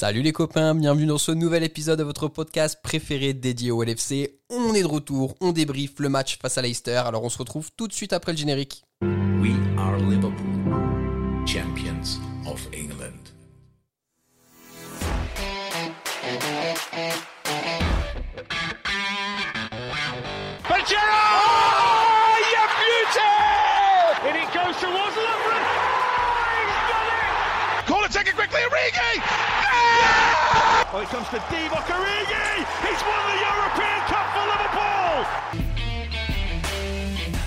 [0.00, 4.40] Salut les copains, bienvenue dans ce nouvel épisode de votre podcast préféré dédié au LFC.
[4.48, 7.68] On est de retour, on débriefe le match face à Leicester, alors on se retrouve
[7.76, 8.82] tout de suite après le générique.
[9.02, 13.28] We are Liverpool, champions of England.
[20.66, 20.78] Oh,
[22.54, 23.20] you beauty!
[24.24, 25.60] And it goes towards Lovren.
[26.16, 27.86] Oh, he's done it!
[27.86, 29.59] Corner taken quickly, Origi!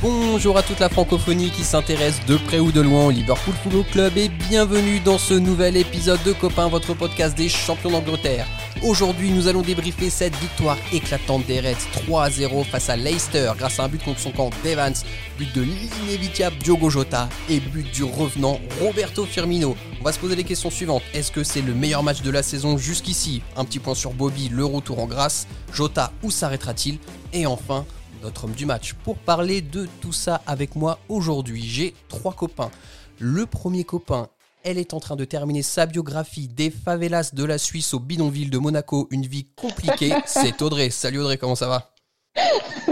[0.02, 3.86] Bonjour à toute la francophonie qui s'intéresse de près ou de loin au Liverpool Football
[3.86, 8.46] Club et bienvenue dans ce nouvel épisode de Copains, votre podcast des champions d'Angleterre.
[8.84, 13.86] Aujourd'hui, nous allons débriefer cette victoire éclatante des Reds 3-0 face à Leicester grâce à
[13.86, 14.92] un but contre son camp d'Evans,
[15.38, 19.78] but de l'inévitable Diogo Jota et but du revenant Roberto Firmino.
[20.02, 21.02] On va se poser les questions suivantes.
[21.14, 23.42] Est-ce que c'est le meilleur match de la saison jusqu'ici?
[23.56, 25.48] Un petit point sur Bobby, le retour en grâce.
[25.72, 27.00] Jota, où s'arrêtera-t-il?
[27.32, 27.86] Et enfin,
[28.22, 28.96] notre homme du match.
[29.06, 32.70] Pour parler de tout ça avec moi aujourd'hui, j'ai trois copains.
[33.18, 34.28] Le premier copain,
[34.64, 38.50] elle est en train de terminer sa biographie des favelas de la Suisse au bidonville
[38.50, 40.14] de Monaco, une vie compliquée.
[40.26, 40.90] C'est Audrey.
[40.90, 41.94] Salut Audrey, comment ça va?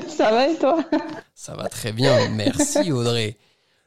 [0.08, 0.84] Ça va et toi?
[1.34, 3.38] Ça va très bien, merci Audrey.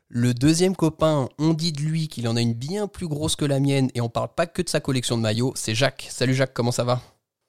[0.09, 3.45] Le deuxième copain, on dit de lui qu'il en a une bien plus grosse que
[3.45, 6.07] la mienne et on parle pas que de sa collection de maillots, c'est Jacques.
[6.11, 7.01] Salut Jacques, comment ça va?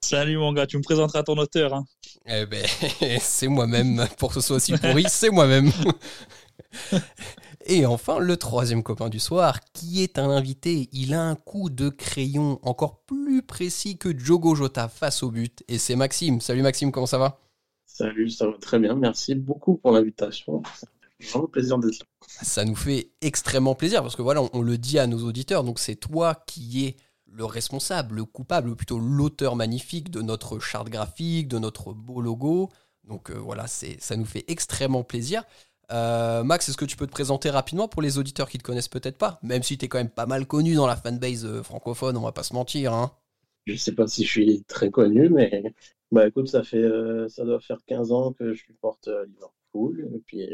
[0.02, 1.74] Salut mon gars, tu me présenteras ton auteur.
[1.74, 1.84] Hein.
[2.26, 2.64] Eh ben,
[3.20, 4.06] c'est moi-même.
[4.18, 5.72] Pour que ce soit aussi pourri, c'est moi-même.
[7.68, 11.68] Et enfin, le troisième copain du soir, qui est un invité, il a un coup
[11.68, 16.40] de crayon encore plus précis que Jogo Jota face au but, et c'est Maxime.
[16.40, 17.40] Salut Maxime, comment ça va?
[17.84, 18.94] Salut, ça va très bien.
[18.94, 20.62] Merci beaucoup pour l'invitation.
[21.32, 22.06] Vraiment plaisir d'être là.
[22.28, 25.64] Ça nous fait extrêmement plaisir, parce que voilà, on, on le dit à nos auditeurs,
[25.64, 26.96] donc c'est toi qui es
[27.28, 32.20] le responsable, le coupable, ou plutôt l'auteur magnifique de notre charte graphique, de notre beau
[32.20, 32.70] logo.
[33.02, 35.42] Donc euh, voilà, c'est, ça nous fait extrêmement plaisir.
[35.92, 38.88] Euh, Max, est-ce que tu peux te présenter rapidement pour les auditeurs qui te connaissent
[38.88, 39.38] peut-être pas?
[39.42, 42.22] Même si tu es quand même pas mal connu dans la fanbase euh, francophone, on
[42.22, 42.92] va pas se mentir.
[42.92, 43.12] Hein.
[43.66, 45.74] Je sais pas si je suis très connu, mais
[46.10, 50.20] bah écoute, ça fait euh, ça doit faire 15 ans que je supporte Liverpool.
[50.26, 50.48] Puis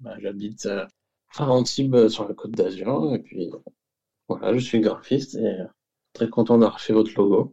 [0.00, 0.88] bah, j'habite à
[1.38, 3.14] Antibes sur la côte d'Azur.
[3.14, 3.50] Et puis
[4.28, 5.56] voilà, je suis graphiste et
[6.12, 7.52] très content d'avoir fait votre logo.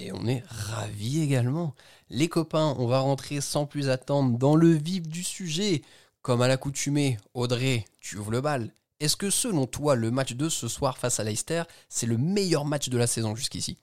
[0.00, 1.74] Et on est ravis également.
[2.08, 5.82] Les copains, on va rentrer sans plus attendre dans le vif du sujet.
[6.22, 8.70] Comme à l'accoutumée, Audrey, tu ouvres le bal.
[9.00, 12.64] Est-ce que selon toi, le match de ce soir face à Leicester, c'est le meilleur
[12.64, 13.76] match de la saison jusqu'ici?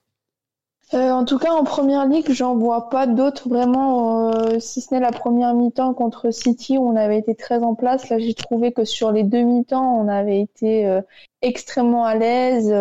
[0.94, 4.94] Euh, En tout cas, en première ligue, j'en vois pas d'autres vraiment, euh, si ce
[4.94, 8.08] n'est la première mi-temps contre City où on avait été très en place.
[8.10, 11.02] Là, j'ai trouvé que sur les deux mi-temps, on avait été euh,
[11.42, 12.74] extrêmement à l'aise.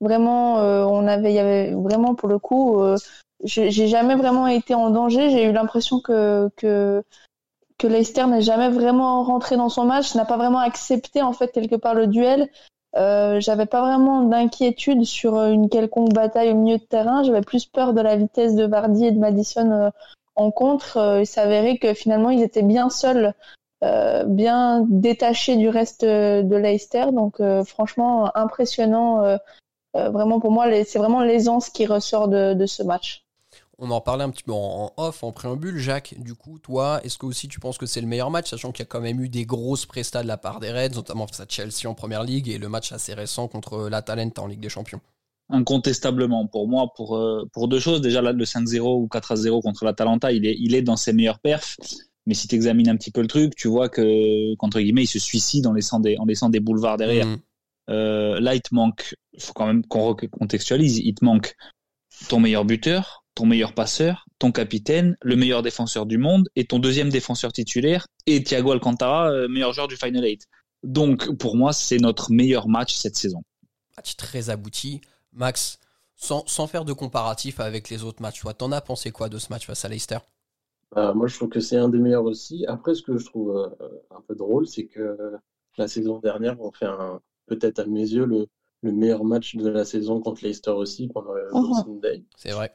[0.00, 2.96] Vraiment, euh, on avait, il y avait vraiment pour le coup, euh,
[3.44, 5.30] j'ai jamais vraiment été en danger.
[5.30, 7.02] J'ai eu l'impression que que
[7.78, 11.48] que Leicester n'est jamais vraiment rentré dans son match, n'a pas vraiment accepté en fait
[11.48, 12.48] quelque part le duel.
[12.96, 17.24] Euh, j'avais pas vraiment d'inquiétude sur une quelconque bataille au milieu de terrain.
[17.24, 19.90] J'avais plus peur de la vitesse de Vardy et de Madison euh,
[20.36, 20.98] en contre.
[20.98, 23.34] Euh, il s'avérait que finalement ils étaient bien seuls,
[24.26, 27.06] bien détachés du reste de Leicester.
[27.12, 29.38] Donc franchement impressionnant.
[29.96, 33.24] Euh, vraiment pour moi, c'est vraiment l'aisance qui ressort de, de ce match.
[33.78, 35.78] On en parlait un petit peu en, en off, en préambule.
[35.78, 38.70] Jacques, du coup, toi, est-ce que aussi tu penses que c'est le meilleur match, sachant
[38.70, 41.26] qu'il y a quand même eu des grosses prestats de la part des Reds, notamment
[41.26, 44.46] face à Chelsea en première ligue et le match assez récent contre la Talent en
[44.46, 45.00] Ligue des Champions?
[45.50, 48.00] Incontestablement pour moi, pour, euh, pour deux choses.
[48.00, 51.40] Déjà là, le 5-0 ou 4-0 contre l'Atalanta, il est, il est dans ses meilleurs
[51.40, 51.76] perfs.
[52.26, 55.08] Mais si tu examines un petit peu le truc, tu vois que, qu'entre guillemets, il
[55.08, 57.26] se suicide en laissant des, en laissant des boulevards derrière.
[57.26, 57.38] Mhm.
[57.90, 61.54] Euh, là, il te manque, faut quand même qu'on recontextualise, il te manque
[62.28, 66.78] ton meilleur buteur, ton meilleur passeur, ton capitaine, le meilleur défenseur du monde et ton
[66.78, 70.46] deuxième défenseur titulaire et Thiago Alcantara, euh, meilleur joueur du Final 8.
[70.82, 73.42] Donc, pour moi, c'est notre meilleur match cette saison.
[73.96, 75.00] Match très abouti.
[75.32, 75.78] Max,
[76.14, 79.38] sans, sans faire de comparatif avec les autres matchs, toi, t'en as pensé quoi de
[79.38, 80.18] ce match face à Leicester?
[80.96, 82.64] Euh, moi, je trouve que c'est un des meilleurs aussi.
[82.66, 85.16] Après, ce que je trouve euh, un peu drôle, c'est que
[85.76, 88.46] la saison dernière, on fait un peut-être à mes yeux le,
[88.82, 91.62] le meilleur match de la saison contre Leicester aussi pendant le Mhm.
[91.62, 92.24] Boxing Day.
[92.36, 92.72] C'est vrai.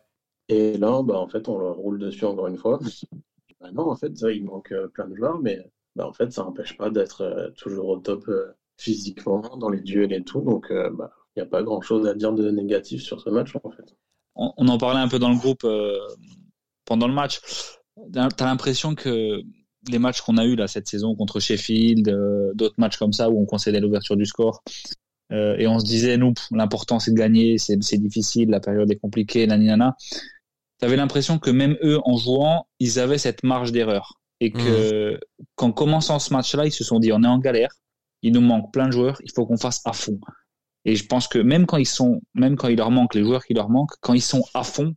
[0.47, 2.79] Et là, bah, en fait, on leur roule dessus encore une fois.
[3.61, 5.59] Bah non, en fait, ça, il manque euh, plein de joueurs, mais
[5.95, 9.81] bah, en fait, ça n'empêche pas d'être euh, toujours au top euh, physiquement, dans les
[9.81, 10.39] duels et tout.
[10.39, 13.53] Donc, euh, bah, il n'y a pas grand-chose à dire de négatif sur ce match,
[13.61, 13.97] en fait.
[14.35, 15.97] On, on en parlait un peu dans le groupe euh,
[16.85, 17.41] pendant le match.
[18.13, 19.41] T'as t'as l'impression que
[19.87, 23.29] les matchs qu'on a eu là cette saison contre Sheffield, euh, d'autres matchs comme ça
[23.29, 24.63] où on concédait l'ouverture du score,
[25.31, 28.97] euh, et on se disait nous l'important c'est de gagner, c'est difficile, la période est
[28.97, 29.95] compliquée, nanana.
[30.79, 35.19] T'avais l'impression que même eux en jouant, ils avaient cette marge d'erreur et que mmh.
[35.55, 37.73] qu'en commençant ce match-là, ils se sont dit on est en galère,
[38.21, 40.19] il nous manque plein de joueurs, il faut qu'on fasse à fond.
[40.85, 43.45] Et je pense que même quand ils sont, même quand il leur manque les joueurs
[43.45, 44.95] qui leur manquent, quand ils sont à fond,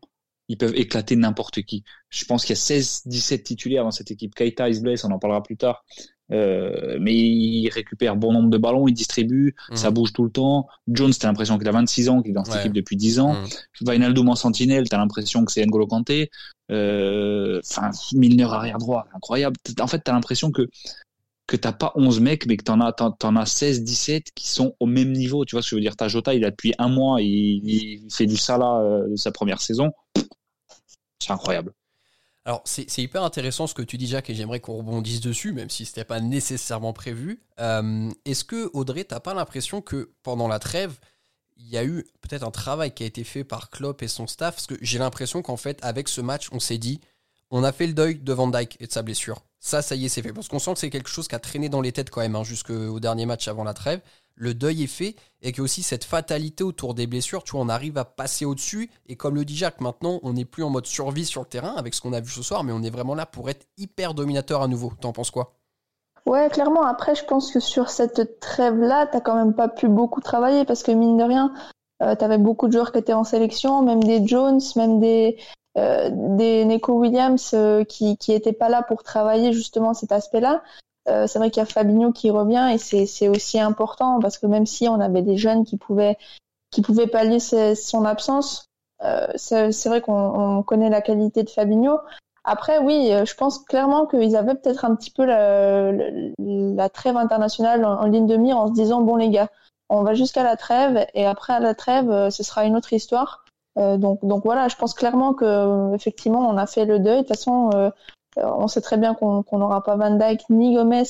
[0.53, 1.83] ils peuvent éclater n'importe qui.
[2.11, 4.35] Je pense qu'il y a 16, 17 titulaires dans cette équipe.
[4.35, 5.83] Keita, il se blesse, on en parlera plus tard.
[6.31, 9.77] Euh, mais il récupère bon nombre de ballons, il distribue, mhm.
[9.77, 10.67] ça bouge tout le temps.
[10.89, 13.33] Jones, t'as l'impression qu'il a 26 ans, qu'il est dans cette équipe depuis 10 ans.
[13.33, 13.89] Mmh.
[13.89, 16.31] Wijnaldum en sentinelle, t'as l'impression que c'est N'Golo Kanté.
[16.71, 19.57] Euh, enfin, Milner arrière droit, incroyable.
[19.81, 20.69] En fait, t'as l'impression que
[21.47, 24.75] que t'as pas 11 mecs, mais que t'en as, t'en, as 16, 17 qui sont
[24.81, 25.45] au même niveau.
[25.45, 25.97] Tu vois ce que je veux dire?
[25.97, 29.33] T'as Jota, il a depuis un mois, il, il fait du Salah euh, de sa
[29.33, 29.91] première saison.
[31.23, 31.73] C'est incroyable.
[32.45, 35.71] Alors, c'est hyper intéressant ce que tu dis, Jacques, et j'aimerais qu'on rebondisse dessus, même
[35.71, 37.41] si ce n'était pas nécessairement prévu.
[37.61, 40.99] Euh, est-ce que, Audrey, t'as pas l'impression que pendant la trêve,
[41.57, 44.27] il y a eu peut-être un travail qui a été fait par Klopp et son
[44.27, 44.57] staff?
[44.57, 47.01] Parce que j'ai l'impression qu'en fait, avec ce match, on s'est dit,
[47.53, 49.39] on a fait le deuil de Van Dyke et de sa blessure.
[49.61, 50.33] Ça, ça y est, c'est fait.
[50.33, 52.35] Parce qu'on sent que c'est quelque chose qui a traîné dans les têtes quand même,
[52.35, 54.01] hein, jusqu'au dernier match avant la trêve
[54.35, 57.69] le deuil est fait et que aussi cette fatalité autour des blessures, tu vois, on
[57.69, 58.91] arrive à passer au-dessus.
[59.07, 61.75] Et comme le dit Jacques, maintenant, on n'est plus en mode survie sur le terrain
[61.77, 64.15] avec ce qu'on a vu ce soir, mais on est vraiment là pour être hyper
[64.15, 64.93] dominateur à nouveau.
[65.01, 65.55] T'en penses quoi?
[66.25, 66.85] Ouais, clairement.
[66.85, 70.83] Après, je pense que sur cette trêve-là, t'as quand même pas pu beaucoup travailler parce
[70.83, 71.53] que mine de rien,
[72.03, 75.37] euh, t'avais beaucoup de joueurs qui étaient en sélection, même des Jones, même des,
[75.77, 80.63] des Neko Williams euh, qui qui pas là pour travailler justement cet aspect-là.
[81.09, 84.47] Euh, c'est vrai qu'il y a Fabinho qui revient et c'est aussi important parce que
[84.47, 86.17] même si on avait des jeunes qui pouvaient
[86.71, 88.67] qui pouvaient pallier son absence,
[89.03, 91.99] euh, c'est vrai qu'on connaît la qualité de Fabinho.
[92.45, 95.93] Après, oui, euh, je pense clairement qu'ils avaient peut-être un petit peu la,
[96.39, 99.49] la, trêve internationale en, ligne de mire en se disant bon les gars,
[99.89, 103.45] on va jusqu'à la trêve et après à la trêve, ce sera une autre histoire.
[103.77, 107.17] Donc, donc voilà, je pense clairement que effectivement on a fait le deuil.
[107.17, 107.91] De toute façon, euh,
[108.37, 111.05] on sait très bien qu'on n'aura pas Van Dyke ni Gomez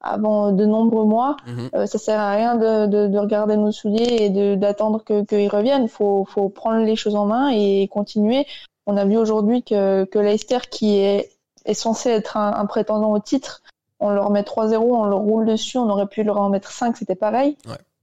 [0.00, 1.36] avant de nombreux mois.
[1.46, 1.70] Mhm.
[1.74, 5.84] Euh, ça sert à rien de, regarder nos souliers et d'attendre qu'ils reviennent.
[5.84, 6.24] Il faut,
[6.54, 8.46] prendre les choses en main et continuer.
[8.86, 11.30] On a vu aujourd'hui que, que Leicester, qui est,
[11.74, 13.62] censé être un, prétendant au titre,
[14.00, 16.96] on leur met 3-0, on leur roule dessus, on aurait pu leur en mettre 5,
[16.96, 17.56] c'était pareil.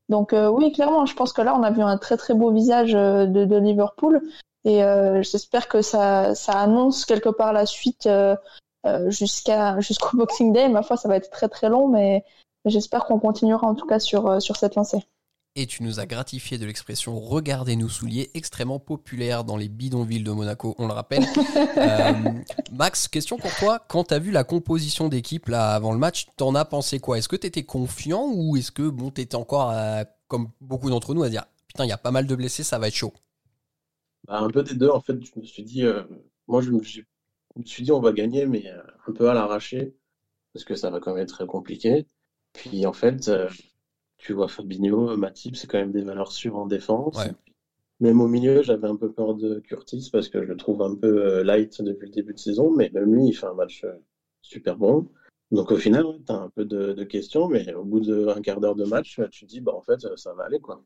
[0.10, 2.52] Donc euh, oui, clairement, je pense que là, on a vu un très très beau
[2.52, 4.22] visage de, Liverpool.
[4.66, 4.82] Et
[5.22, 8.10] j'espère que ça, ça annonce quelque part la suite
[8.86, 10.70] euh, jusqu'à jusqu'au Boxing Day.
[10.70, 12.24] Ma foi, ça va être très très long, mais
[12.66, 15.06] j'espère qu'on continuera en tout cas sur, euh, sur cette lancée.
[15.60, 20.24] Et tu nous as gratifié de l'expression Regardez nos souliers, extrêmement populaire dans les bidonvilles
[20.24, 21.24] de Monaco, on le rappelle.
[21.78, 22.14] Euh,
[22.72, 23.80] Max, question pour toi.
[23.88, 27.18] Quand tu as vu la composition d'équipe là avant le match, t'en as pensé quoi?
[27.18, 29.74] Est-ce que tu étais confiant ou est-ce que bon, tu étais encore,
[30.28, 32.80] comme beaucoup d'entre nous, à dire Putain, il y a pas mal de blessés, ça
[32.80, 33.14] va être chaud
[34.28, 35.14] bah, Un peu des deux, en fait.
[35.24, 35.84] Je me suis dit,
[36.48, 37.06] moi, je me suis
[37.56, 39.96] je me suis dit on va gagner, mais euh, un peu à l'arraché,
[40.54, 42.08] parce que ça va quand même être très compliqué.
[42.54, 43.50] Puis en fait, euh,
[44.20, 47.18] tu vois Fabinho, Matip, c'est quand même des valeurs sûres en défense.
[48.00, 50.96] Même au milieu, j'avais un peu peur de Curtis parce que je le trouve un
[50.96, 53.86] peu euh, light depuis le début de saison, mais même lui, il fait un match
[54.42, 55.10] super bon.
[55.52, 58.76] Donc au final, tu as un peu de, questions, mais au bout d'un quart d'heure
[58.76, 60.60] de match, tu te dis, bah, en fait, ça va aller.
[60.60, 60.84] quoi.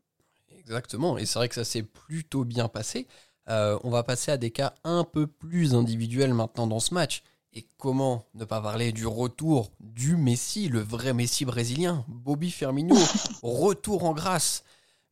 [0.57, 3.07] Exactement, et c'est vrai que ça s'est plutôt bien passé.
[3.49, 7.23] Euh, on va passer à des cas un peu plus individuels maintenant dans ce match.
[7.55, 12.95] Et comment ne pas parler du retour du Messi, le vrai Messi brésilien, Bobby Firmino,
[13.43, 14.63] retour en grâce.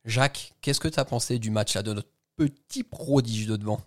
[0.04, 3.80] Jacques, qu'est-ce que tu as pensé du match là de notre petit prodige de devant?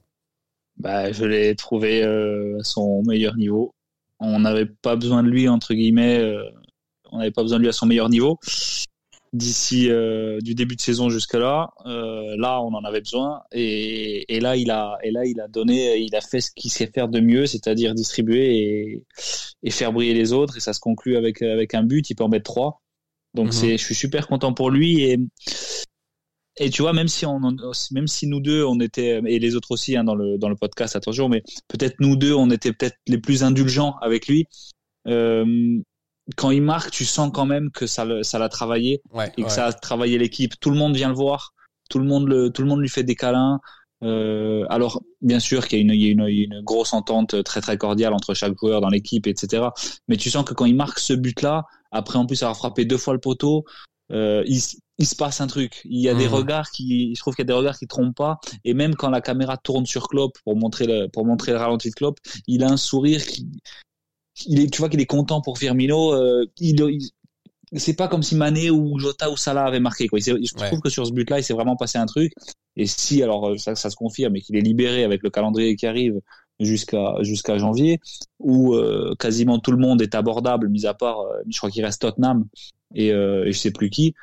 [0.78, 3.74] Bah, Je l'ai trouvé euh, à son meilleur niveau.
[4.20, 6.50] On n'avait pas besoin de lui, entre guillemets, euh,
[7.12, 8.40] on n'avait pas besoin de lui à son meilleur niveau
[9.36, 11.70] d'ici euh, du début de saison jusqu'à là.
[11.86, 15.48] Euh, là, on en avait besoin et, et, là, il a et là, il a
[15.48, 19.04] donné, il a fait ce qu'il sait faire de mieux, c'est-à-dire distribuer et,
[19.64, 20.58] et, faire briller les autres.
[20.58, 22.10] Et ça se conclut avec avec un but.
[22.10, 22.82] Il peut en mettre trois.
[23.34, 23.52] Donc mhm.
[23.52, 25.20] c'est, je suis super content pour lui et
[26.58, 27.42] et tu vois, même si on,
[27.92, 30.56] même si nous deux, on était et les autres aussi hein, dans le dans le
[30.56, 34.48] podcast, attention, mais peut-être nous deux, on était peut-être les plus indulgents avec lui.
[35.08, 35.82] Euh,
[36.36, 39.02] quand il marque, tu sens quand même que ça, ça l'a travaillé
[39.38, 40.60] et que ça a travaillé l'équipe.
[40.60, 41.54] Tout le monde vient le voir,
[41.90, 43.60] tout le monde, le, tout le monde lui fait des câlins.
[44.04, 47.44] Euh, alors, bien sûr qu'il y a, une, il y a une, une, grosse entente
[47.44, 49.68] très très cordiale entre chaque joueur dans l'équipe, etc.
[50.08, 52.98] Mais tu sens que quand il marque ce but-là, après en plus avoir frappé deux
[52.98, 53.64] fois le poteau,
[54.12, 54.60] euh, il,
[54.98, 55.82] il, se passe un truc.
[55.86, 56.34] Il y a des mmh.
[56.34, 58.40] regards qui, je trouve qu'il y a des regards qui trompent pas.
[58.64, 61.90] Et même quand la caméra tourne sur Klopp pour montrer le, pour montrer le ralenti
[61.90, 63.48] de Klopp, il a un sourire qui,
[64.46, 66.14] il est, tu vois qu'il est content pour Firmino.
[66.14, 67.00] Euh, il,
[67.74, 70.08] c'est pas comme si Mané ou Jota ou Salah avaient marqué.
[70.08, 70.20] Quoi.
[70.20, 70.68] Je Ouais.
[70.68, 72.32] trouve que sur ce but-là, il s'est vraiment passé un truc.
[72.78, 75.76] Et si, alors euh, ça, ça se confirme, et qu'il est libéré avec le calendrier
[75.76, 76.20] qui arrive
[76.60, 78.00] jusqu'à jusqu'à janvier,
[78.40, 81.84] où euh, quasiment tout le monde est abordable, mis à part, euh, je crois qu'il
[81.84, 82.46] reste Tottenham
[82.94, 84.14] et, euh, et je sais plus qui,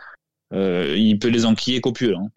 [0.55, 2.15] euh, il peut les enquiller copieux.
[2.17, 2.29] Hein.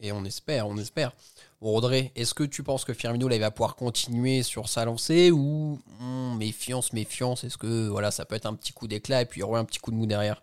[0.00, 1.12] Et on espère, on espère.
[1.60, 4.84] Bon, Audrey, est-ce que tu penses que Firmino là, il va pouvoir continuer sur sa
[4.84, 9.22] lancée ou hmm, méfiance, méfiance Est-ce que voilà, ça peut être un petit coup d'éclat
[9.22, 10.42] et puis il y aura un petit coup de mou derrière?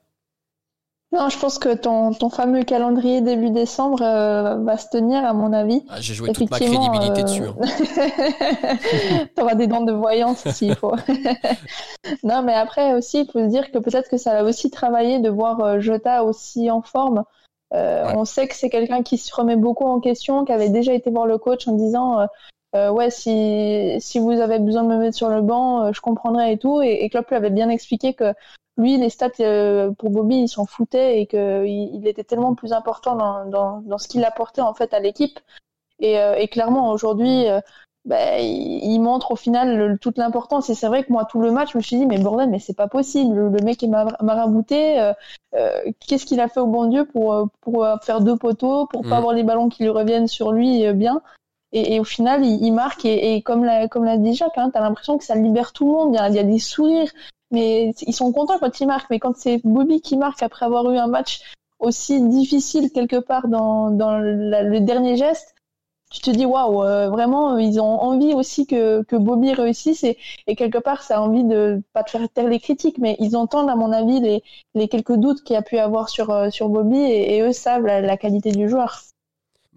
[1.13, 5.33] Non, je pense que ton, ton fameux calendrier début décembre euh, va se tenir, à
[5.33, 5.83] mon avis.
[5.89, 7.43] Ah, J'ai joué toute ma crédibilité euh, dessus.
[7.43, 9.27] hein.
[9.35, 10.95] T'auras des dents de voyance s'il faut.
[12.23, 15.19] non, mais après aussi, il faut se dire que peut-être que ça l'a aussi travaillé
[15.19, 17.25] de voir euh, Jota aussi en forme.
[17.73, 18.13] Euh, Ouais.
[18.17, 21.09] On sait que c'est quelqu'un qui se remet beaucoup en question, qui avait déjà été
[21.09, 22.25] voir le coach en disant euh,
[22.75, 26.01] euh, ouais si si vous avez besoin de me mettre sur le banc, euh, je
[26.01, 26.81] comprendrai et tout.
[26.81, 28.33] Et, et Klopp lui avait bien expliqué que
[28.77, 32.55] lui les stats euh, pour Bobby il s'en foutait et que il, il était tellement
[32.55, 35.39] plus important dans dans, dans ce qu'il apportait en fait à l'équipe.
[35.99, 37.45] Et, euh, et clairement aujourd'hui
[38.05, 40.69] ben, il, montre au final le- toute l'importance.
[40.69, 42.59] Et c'est vrai que moi, tout le match, je me suis dit, mais bordel, mais
[42.59, 43.35] c'est pas possible.
[43.35, 44.99] Le, le mec est mar- marabouté.
[44.99, 45.13] euh,
[45.55, 45.69] euh,
[46.07, 49.03] Qu'est-ce qu'il a fait au bon Dieu pour, euh, pour euh, faire deux poteaux, pour
[49.05, 49.09] Mm.
[49.09, 51.21] pas avoir les ballons qui lui reviennent sur lui euh, bien
[51.73, 53.05] et, et au final, il, il marque.
[53.05, 55.85] Et, et comme l'a comme l'a dit Jacques, hein, t'as l'impression que ça libère tout
[55.85, 56.13] le monde.
[56.13, 57.11] Il y a, y a des sourires.
[57.51, 59.09] Mais ils sont contents quand il marque.
[59.09, 61.41] Mais quand c'est Bobby qui marque après avoir eu un match
[61.79, 65.55] aussi difficile quelque part dans, dans la- le dernier geste,
[66.11, 70.03] tu te dis waouh, euh, vraiment, euh, ils ont envie aussi que, que Bobby réussisse
[70.03, 70.17] et,
[70.57, 73.69] quelque part, ça a envie de pas de faire taire les critiques, mais ils entendent
[73.69, 74.43] à mon avis les,
[74.75, 77.85] les quelques doutes qu'il y a pu avoir sur, euh, sur Bobby et, eux savent
[77.85, 79.01] la, qualité du joueur.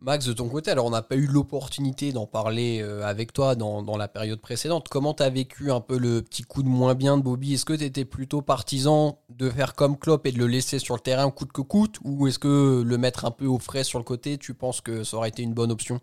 [0.00, 3.82] Max, de ton côté, alors on n'a pas eu l'opportunité d'en parler avec toi dans,
[3.82, 4.88] dans la période précédente.
[4.90, 7.54] Comment tu as vécu un peu le petit coup de moins bien de Bobby?
[7.54, 10.94] Est-ce que tu étais plutôt partisan de faire comme Klopp et de le laisser sur
[10.94, 12.00] le terrain coûte que coûte?
[12.04, 15.04] Ou est-ce que le mettre un peu au frais sur le côté, tu penses que
[15.04, 16.00] ça aurait été une bonne option?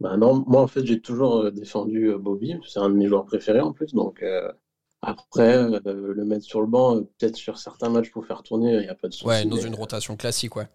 [0.00, 3.06] Bah non, moi en fait j'ai toujours euh, défendu euh, Bobby, c'est un de mes
[3.06, 4.50] joueurs préférés en plus, donc euh,
[5.02, 8.72] après euh, le mettre sur le banc, euh, peut-être sur certains matchs pour faire tourner,
[8.76, 9.26] il n'y a pas de souci.
[9.26, 10.68] Ouais, dans mais, une rotation classique, ouais.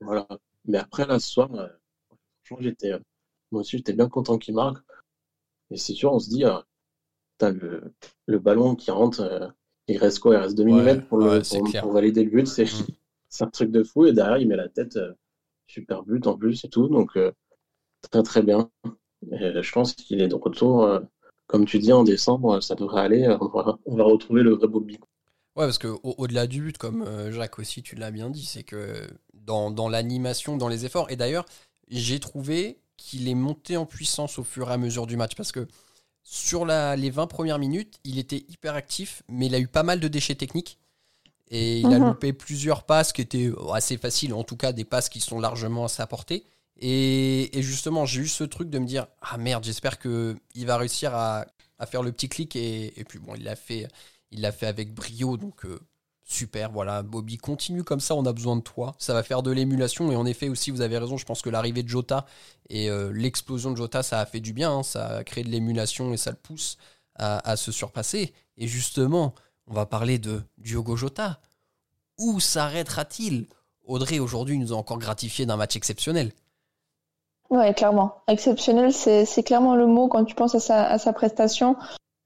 [0.00, 0.26] Voilà.
[0.64, 1.50] Mais après là ce soir,
[2.58, 2.92] j'étais,
[3.52, 4.78] moi aussi j'étais bien content qu'il marque.
[5.70, 6.44] Et c'est sûr, on se dit,
[7.38, 7.94] t'as le,
[8.26, 9.54] le ballon qui rentre,
[9.86, 10.34] il reste quoi?
[10.34, 12.86] Il reste 2 Ouais, mm pour, le, ouais, pour, valider le but, c'est Mm.
[13.28, 14.06] c'est un truc de fou.
[14.06, 14.98] Et derrière il met la tête,
[15.66, 17.32] super but en plus et tout, donc euh,
[18.10, 18.70] très très bien.
[19.32, 21.00] Et je pense qu'il est de retour, euh,
[21.48, 23.24] comme tu dis, en décembre, ça devrait aller.
[23.24, 24.98] euh, On va, on va retrouver le vrai Bobby.
[25.56, 28.44] Ouais, parce que au- au-delà du but, comme euh, Jacques aussi, tu l'as bien dit,
[28.44, 31.44] c'est que dans, dans l'animation, dans les efforts, et d'ailleurs,
[31.88, 35.52] j'ai trouvé qu'il est monté en puissance au fur et à mesure du match, parce
[35.52, 35.68] que
[36.24, 39.82] sur la, les 20 premières minutes, il était hyper actif, mais il a eu pas
[39.84, 40.78] mal de déchets techniques.
[41.50, 42.00] Et il a Mhm.
[42.00, 45.84] loupé plusieurs passes qui étaient assez faciles, en tout cas des passes qui sont largement
[45.84, 46.44] à sa portée.
[46.80, 51.14] Et, justement, j'ai eu ce truc de me dire Ah merde, j'espère qu'il va réussir
[51.14, 51.46] à,
[51.78, 52.56] à faire le petit clic.
[52.56, 53.88] Et, et puis bon, il l'a fait,
[54.30, 55.78] il l'a fait avec brio, donc euh,
[56.24, 56.72] super.
[56.72, 58.94] Voilà, Bobby, continue comme ça, on a besoin de toi.
[58.98, 60.10] Ça va faire de l'émulation.
[60.10, 62.26] Et en effet, aussi, vous avez raison, je pense que l'arrivée de Jota
[62.68, 64.72] et euh, l'explosion de Jota, ça a fait du bien.
[64.78, 64.82] hein.
[64.82, 66.76] ça a créé de l'émulation et ça le pousse
[67.14, 68.34] à, à se surpasser.
[68.56, 69.34] Et justement,
[69.66, 71.40] on va parler de Diogo Jota.
[72.18, 73.46] Où s'arrêtera-t-il?
[73.84, 76.32] Audrey, aujourd'hui, nous a encore gratifié d'un match exceptionnel.
[77.50, 78.16] Ouais, clairement.
[78.26, 81.76] Exceptionnel, c'est clairement le mot quand tu penses à sa, à sa prestation.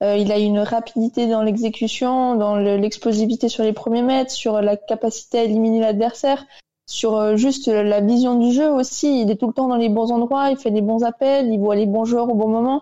[0.03, 4.61] Euh, il a une rapidité dans l'exécution, dans le- l'explosivité sur les premiers mètres, sur
[4.63, 6.45] la capacité à éliminer l'adversaire,
[6.89, 9.23] sur euh, juste la vision du jeu aussi.
[9.23, 11.59] Il est tout le temps dans les bons endroits, il fait les bons appels, il
[11.59, 12.81] voit les bons joueurs au bon moment.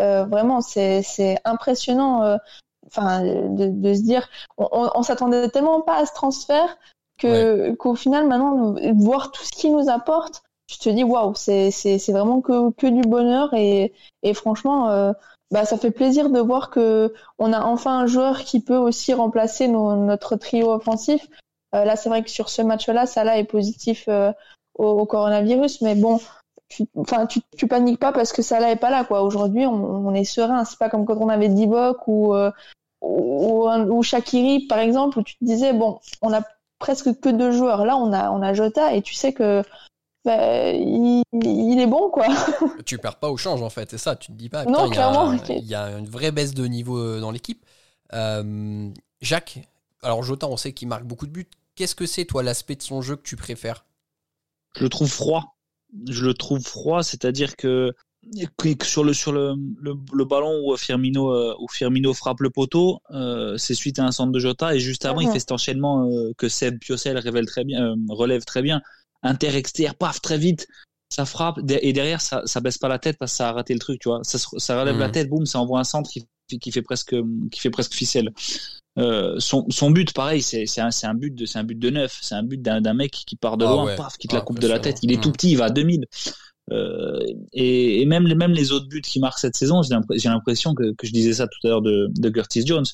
[0.00, 1.04] Euh, vraiment, c'est
[1.44, 2.22] impressionnant.
[2.22, 2.36] euh,
[2.88, 4.28] Enfin, de, de se dire,
[4.58, 6.78] on, on, on s'attendait tellement pas à ce transfert
[7.18, 11.70] que qu'au final, maintenant, voir tout ce qu'il nous apporte tu te dis waouh, c'est
[12.08, 13.92] vraiment que que du bonheur et
[14.22, 15.12] et franchement euh,
[15.50, 19.14] bah ça fait plaisir de voir que on a enfin un joueur qui peut aussi
[19.14, 21.26] remplacer nos- notre trio offensif.
[21.74, 24.32] Euh, là, c'est vrai que sur ce match-là, Salah est positif euh,
[24.78, 26.20] au, au coronavirus, mais bon,
[26.68, 29.22] tu, enfin tu tu paniques pas parce que Salah est pas là quoi.
[29.22, 30.64] Aujourd'hui, on, on est serein.
[30.64, 32.50] C'est pas comme quand on avait Divock ou euh,
[33.02, 36.42] ou, ou Shakiri par exemple où tu te disais bon, on a
[36.78, 37.84] presque que deux joueurs.
[37.84, 39.62] Là, on a on a Jota et tu sais que
[40.26, 42.26] bah, il, il est bon, quoi.
[42.84, 44.16] tu perds pas au change en fait, c'est ça.
[44.16, 45.32] Tu te dis pas, Non, putain, il y a- clairement.
[45.48, 47.64] il y, a une vraie baisse de niveau euh, dans l'équipe.
[48.12, 48.90] Euh,
[49.20, 49.60] Jacques,
[50.02, 51.48] alors Jota, on sait qu'il marque beaucoup de buts.
[51.76, 53.84] Qu'est-ce que c'est toi l'aspect de son jeu que tu préfères?
[54.76, 55.56] Je le trouve froid.
[56.10, 57.92] Je le trouve froid, c'est-à-dire que
[58.82, 63.00] sur le sur le, le, le ballon où Firmino euh, où Firmino frappe le poteau,
[63.10, 66.08] euh, c'est suite à un centre de Jota et juste avant il fait cet enchaînement
[66.10, 68.82] euh, que Seb Piocel révèle très bien, relève très bien,
[69.26, 70.66] inter extérieur, paf très vite,
[71.10, 73.74] ça frappe et derrière ça ça baisse pas la tête parce que ça a raté
[73.74, 76.26] le truc, tu vois, ça ça relève la tête, boum, ça envoie un centre qui,
[76.60, 77.14] qui fait presque
[77.52, 78.30] qui fait presque ficelle.
[79.38, 82.18] son, son but pareil c'est c'est un, un but de c'est un but de neuf
[82.22, 83.96] c'est un but d'un mec qui part de Ah loin ouais.
[83.96, 85.20] paf qui te Ah, la coupe de la tête il est Mm.
[85.20, 86.04] tout petit il va à 2000
[86.72, 87.20] euh,
[87.52, 90.92] et, et même, les- même les autres buts qu'il marque cette saison, j'ai l'impression que,
[90.94, 92.84] que je disais ça tout à l'heure de, de Curtis Jones.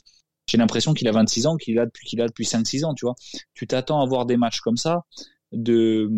[0.46, 3.06] J'ai l'impression qu'il a 26 ans, qu'il a depuis qu'il a depuis 5-6 ans, tu
[3.06, 3.14] vois.
[3.54, 5.04] Tu t'attends à voir des matchs comme ça
[5.52, 6.10] de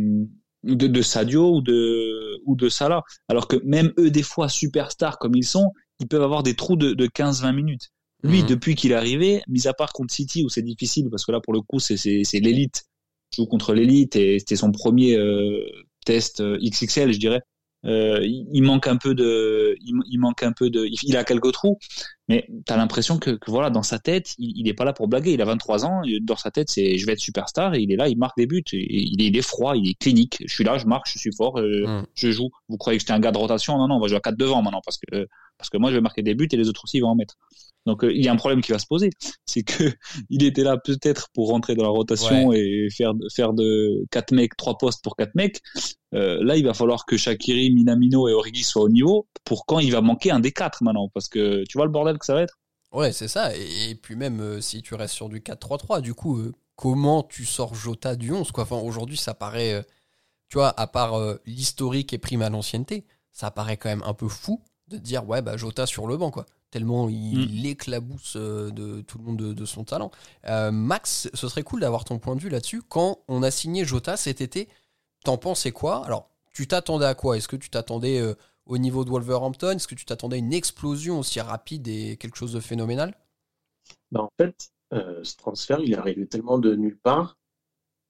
[0.62, 5.19] de, de Sadio ou de ou de Salah, alors que même eux des fois superstars
[5.19, 7.91] comme ils sont, ils peuvent avoir des trous de, de 15-20 minutes.
[8.23, 8.47] Lui, Mhm.
[8.47, 11.41] depuis qu'il est arrivé, mis à part contre City où c'est difficile parce que là
[11.41, 12.85] pour le coup c'est c'est c'est l'élite,
[13.33, 15.67] il joue contre l'élite et c'était son premier euh,
[16.07, 17.43] test euh, XXL, je dirais.
[17.85, 21.53] Euh, il manque un peu de, il, il manque un peu de, il, a quelques
[21.53, 21.79] trous,
[22.29, 25.07] mais t'as l'impression que, que voilà, dans sa tête, il, il est pas là pour
[25.09, 25.33] blaguer.
[25.33, 27.93] Il a 23 ans, et dans sa tête, c'est je vais être superstar et il
[27.93, 28.64] est là, il marque des buts.
[28.73, 30.38] Et il, est, il est froid, il est clinique.
[30.47, 32.07] Je suis là, je marque, je suis fort, euh, Mm.
[32.14, 32.50] je joue.
[32.69, 33.76] Vous croyez que j'étais un gars de rotation?
[33.79, 35.26] Non, non, on va jouer à 4 devant maintenant parce que
[35.59, 37.37] parce que moi je vais marquer des buts et les autres aussi vont en mettre.
[37.87, 39.11] Donc euh, il y a un problème qui va se poser,
[39.47, 39.93] c'est que
[40.31, 44.57] il était là peut-être pour rentrer dans la rotation et faire faire de quatre mecs,
[44.57, 45.61] trois postes pour quatre mecs.
[46.14, 49.81] Euh, là, il va falloir que Shakiri, Minamino et Origi soient au niveau pour quand
[49.81, 52.35] il va manquer un des quatre maintenant, parce que tu vois le bordel que ça
[52.35, 52.59] va être?
[52.93, 53.57] Ouais, c'est ça.
[53.57, 56.41] Et, et puis même euh, si tu restes sur du 4-3-3, du coup,
[56.76, 58.64] comment tu sors Jota du 11 quoi?
[58.64, 59.85] Enfin, Aujourd'hui, ça paraît,
[60.49, 64.29] tu vois, à part l'historique et prime à l'ancienneté, ça paraît quand même un peu
[64.29, 66.47] fou de dire, ouais, bah Jota sur le banc, quoi.
[66.75, 70.11] Tellement il éclabousse euh, de tout le monde de, de son talent.
[70.49, 72.83] Euh, Max, ce serait cool d'avoir ton point de vue là-dessus.
[72.83, 74.69] Quand on a signé Jota cet été,
[75.25, 76.04] t'en pensais quoi?
[76.04, 77.37] Alors, tu t'attendais à quoi?
[77.37, 78.35] Est-ce que tu t'attendais euh,
[78.66, 79.76] au niveau de Wolverhampton?
[79.76, 83.16] Est-ce que tu t'attendais à une explosion aussi rapide et quelque chose de phénoménal?
[84.11, 87.38] Bah, en fait, euh, ce transfert, il est arrivé tellement de nulle part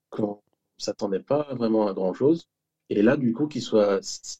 [0.09, 0.41] qu'on
[0.79, 2.49] ne s'attendait pas vraiment à grand-chose.
[2.89, 4.39] Et là, du coup, qu'il soit si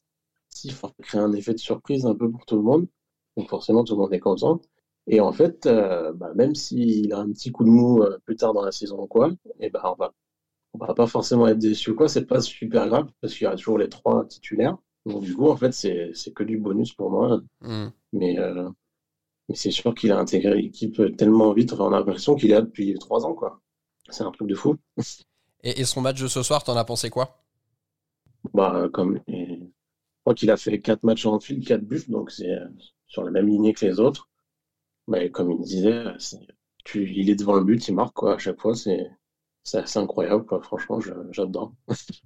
[0.49, 2.87] si fort, créer un effet de surprise un peu pour tout le monde.
[3.37, 4.61] Donc forcément, tout le monde est content.
[5.07, 8.35] Et en fait, euh, bah, même s'il a un petit coup de mou euh, plus
[8.35, 10.13] tard dans la saison ou quoi, et ben on va,
[10.73, 12.07] on va pas forcément être déçu ou quoi.
[12.09, 14.77] C'est pas super grave parce qu'il y a toujours les trois titulaires.
[15.05, 17.41] Donc du coup, en fait, c'est que du bonus pour moi.
[17.61, 17.89] Hmm.
[18.13, 18.69] Mais, euh,
[19.47, 21.73] mais c'est sûr qu'il a intégré l'équipe tellement vite.
[21.73, 23.61] Enfin, on a l'impression qu'il est là depuis trois ans, quoi.
[24.09, 24.75] C'est un truc de fou.
[25.63, 27.43] Et, et son match de ce soir, t'en as pensé quoi?
[28.53, 29.19] Bah, comme,
[30.25, 32.67] crois qu'il a fait quatre matchs en fil, quatre buts, donc c'est euh,
[33.07, 34.29] sur la même lignée que les autres.
[35.07, 36.39] Mais comme il disait, c'est-
[36.85, 38.35] tu, il est devant le but, il marque, quoi.
[38.35, 39.09] À chaque fois, c'est
[39.63, 40.61] c'est assez incroyable, quoi.
[40.63, 41.73] Franchement, je- j'adore.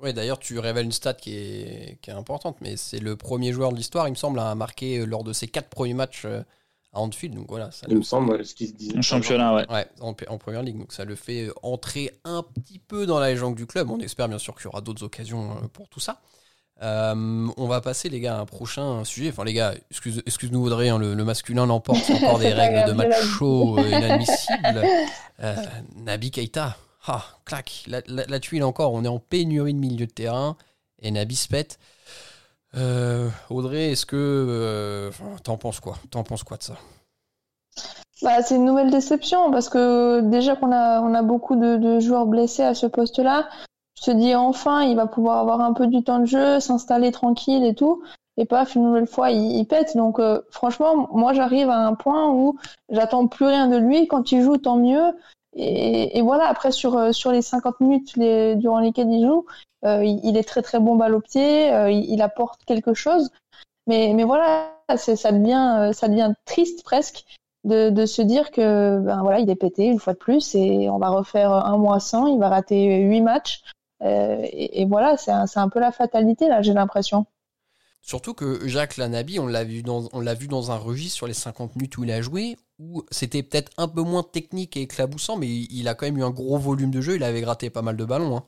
[0.00, 3.52] Oui, d'ailleurs, tu révèles une stat qui est, qui est importante, mais c'est le premier
[3.52, 6.24] joueur de l'histoire, il me semble, à marquer euh, lors de ses quatre premiers matchs
[6.24, 6.42] euh,
[6.92, 7.34] à Anfield.
[7.36, 8.98] Donc voilà, ça Il me semble, ce qu'il se disait.
[8.98, 9.66] En championnat, ouais.
[9.68, 10.78] Ouais, en, en première ligue.
[10.78, 13.90] Donc ça le fait euh, entrer un petit peu dans la légende du club.
[13.90, 16.20] On espère bien sûr qu'il y aura d'autres occasions euh, pour tout ça.
[16.82, 19.30] Euh, on va passer, les gars, à un prochain sujet.
[19.30, 22.00] Enfin, les gars, excuse, excuse-nous, Audrey, hein, le, le masculin l'emporte.
[22.04, 24.84] C'est encore des règles de match chaud euh, inadmissibles.
[25.42, 25.56] Euh,
[25.96, 26.76] Nabi Keita,
[27.08, 28.92] ah, clac, la, la, la tuile encore.
[28.92, 30.56] On est en pénurie de milieu de terrain.
[31.00, 31.80] Et Nabi se pète.
[32.76, 35.10] Euh, Audrey, est-ce que.
[35.42, 35.96] T'en penses quoi?
[36.10, 36.74] T'en penses quoi de ça?
[38.22, 41.98] Bah, c'est une nouvelle déception parce que déjà qu'on a, on a beaucoup de, de
[41.98, 43.48] joueurs blessés à ce poste-là.
[44.02, 47.64] Te dis enfin, il va pouvoir avoir un peu du temps de jeu, s'installer tranquille
[47.64, 48.02] et tout.
[48.36, 49.96] Et paf, une nouvelle fois, il, pète.
[49.96, 54.08] Donc, euh, franchement, moi, j'arrive à un point où j'attends plus rien de lui.
[54.08, 55.12] Quand il joue, tant mieux.
[55.54, 58.18] Et, voilà, après, sur, euh, sur les 50 minutes
[58.58, 59.44] durant lesquelles il joue,
[59.84, 61.68] euh, il, est très, très bon balle au pied.
[61.90, 63.30] il, apporte quelque chose.
[63.86, 67.24] Mais, mais voilà, ça devient, ça devient triste presque
[67.64, 70.88] de, de se dire que ben voilà, il est pété une fois de plus et
[70.88, 73.62] on va refaire un mois sans, il va rater huit matchs.
[74.02, 77.26] Euh, et, et voilà, c'est un, peu la fatalité là, j'ai l'impression.
[78.00, 81.26] Surtout que Jacques Lanabi, on l'a vu dans, on l'a vu dans un registre sur
[81.28, 84.82] les 50 minutes où il a joué, où c'était peut-être un peu moins technique et
[84.82, 87.40] éclaboussant, mais il, il a quand même eu un gros volume de jeu, il avait
[87.40, 88.36] gratté pas mal de ballons.
[88.36, 88.44] hein.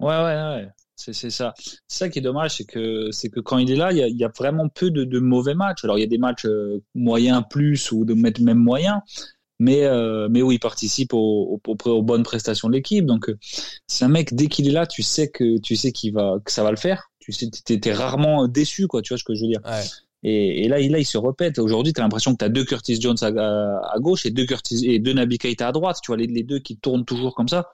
[0.00, 0.68] Ouais, ouais, ouais.
[0.96, 1.54] C'est, ça.
[1.56, 4.02] C'est ça qui est dommage, c'est que, c'est que quand il est là, il y
[4.02, 5.84] a, il y a vraiment peu de, de mauvais matchs.
[5.84, 9.00] Alors, il y a des matchs euh, moyens plus ou de mettre même moyens,
[9.60, 11.60] mais, euh, mais où il participe aux,
[12.02, 13.04] bonnes prestations de l'équipe.
[13.04, 13.38] Donc, euh,
[13.86, 16.50] c'est un mec, dès qu'il est là, tu sais que, tu sais qu'il va, que
[16.50, 17.10] ça va le faire.
[17.20, 19.02] Tu sais, t'es, t'es rarement déçu, quoi.
[19.02, 19.60] Tu vois ce que je veux dire?
[19.66, 19.84] Ouais.
[20.22, 21.58] Et, et là, il, là, il se répète.
[21.58, 24.30] Aujourd'hui, tu as l'impression que tu as deux Curtis Jones à, à, à gauche et
[24.30, 25.98] deux, Curtis, et deux Naby Keita à droite.
[26.02, 27.70] Tu vois, les, les deux qui tournent toujours comme ça,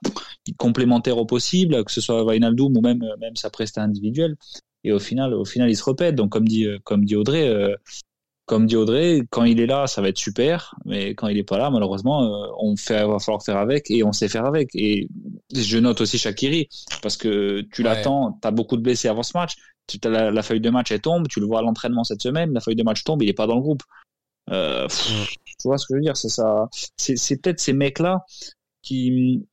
[0.57, 4.37] complémentaires au possible, que ce soit Wijnaldum ou même, même sa presta individuelle.
[4.83, 6.16] et au final, au final, il se répète.
[6.16, 7.77] Donc, comme dit, comme dit Audrey, euh,
[8.46, 11.44] comme dit Audrey, quand il est là, ça va être super, mais quand il est
[11.44, 14.70] pas là, malheureusement, euh, on fait, va falloir faire avec et on sait faire avec.
[14.74, 15.09] Et
[15.54, 16.68] je note aussi Shakiri
[17.02, 17.88] parce que tu Ouais.
[17.88, 19.56] l'attends, tu as beaucoup de blessés avant ce match,
[19.88, 22.52] tu la, la feuille de match elle tombe, tu le vois à l'entraînement cette semaine,
[22.52, 23.82] la feuille de match tombe, il est pas dans le groupe.
[24.50, 25.24] Euh, pff, Mm.
[25.59, 26.68] Tu vois ce que je veux dire, c'est ça.
[26.96, 28.20] C'est c'est peut-être ces mecs-là
[28.82, 29.44] qui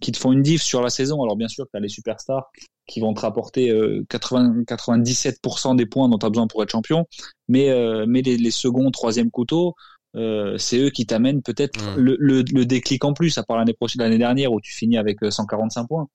[0.00, 1.22] qui te font une diff sur la saison.
[1.22, 2.50] Alors bien sûr, tu as les superstars
[2.86, 6.70] qui vont te rapporter euh, 80, 97% des points dont tu as besoin pour être
[6.70, 7.06] champion,
[7.48, 9.74] mais euh, mais les, les seconds, troisième couteaux,
[10.16, 13.72] euh, c'est eux qui t'amènent peut-être le, le, le déclic en plus, à part l'année
[13.72, 16.08] prochaine, l'année dernière où tu finis avec euh, 145 points.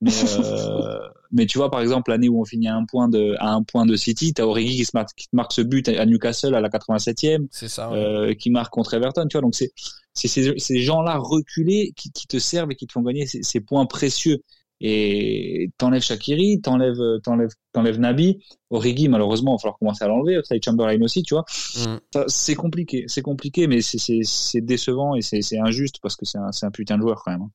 [0.00, 0.98] Mais, euh,
[1.32, 3.64] mais tu vois, par exemple, l'année où on finit à un point de, à un
[3.64, 6.54] point de City, t'as Origi qui, se marque, qui te marque ce but à Newcastle
[6.54, 7.90] à la 87e, C'est ça.
[7.90, 7.96] ouais.
[7.98, 9.42] euh, qui marque contre Everton, tu vois.
[9.42, 9.72] Donc c'est,
[10.14, 13.42] c'est ces, ces gens-là reculés qui, qui te servent et qui te font gagner ces,
[13.42, 14.42] ces points précieux.
[14.80, 18.38] Et t'enlèves Shakiri, t'enlèves, t'enlèves, t'enlèves Nabi,
[18.70, 21.44] Origi, malheureusement, il va falloir commencer à l'enlever, Oxlade Chamberlain aussi, tu vois.
[21.76, 22.20] Mm.
[22.28, 26.24] C'est compliqué, c'est compliqué, mais c'est, c'est, c'est décevant et c'est, c'est injuste parce que
[26.24, 27.48] c'est un, c'est un putain de joueur quand même.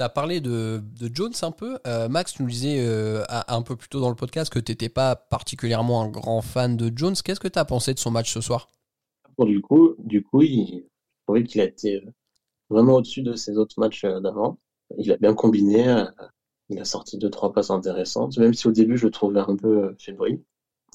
[0.00, 1.78] Tu as parlé de, de Jones un peu.
[1.86, 4.72] Euh, Max, tu nous disais euh, un peu plus tôt dans le podcast que tu
[4.72, 7.16] n'étais pas particulièrement un grand fan de Jones.
[7.22, 8.70] Qu'est-ce que tu as pensé de son match ce soir?
[9.36, 12.02] Bon, du coup, du coup, il, je trouvais qu'il a été
[12.70, 14.58] vraiment au-dessus de ses autres matchs euh, d'avant.
[14.96, 16.06] Il a bien combiné,
[16.70, 19.54] il a sorti deux, trois passes intéressantes, même si au début je le trouvais un
[19.54, 20.40] peu fébrile.